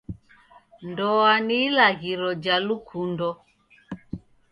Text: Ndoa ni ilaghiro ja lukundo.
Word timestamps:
Ndoa 0.89 1.33
ni 1.45 1.57
ilaghiro 1.65 2.29
ja 2.43 2.55
lukundo. 2.65 3.29